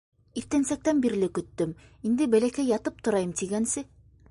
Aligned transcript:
Иртәнсәктән 0.41 1.01
бирле 1.03 1.29
көттөм, 1.39 1.75
инде 2.11 2.29
бәләкәй 2.33 2.69
ятып 2.73 3.07
торайым 3.09 3.39
тигәнсе... 3.43 3.89